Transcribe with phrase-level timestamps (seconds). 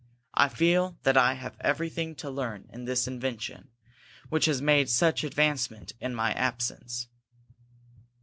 [0.33, 3.69] I feel that I have everything to learn in this invention,
[4.29, 7.07] which has made such advancement in my absence."